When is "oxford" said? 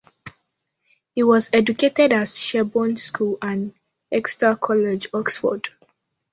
5.13-5.69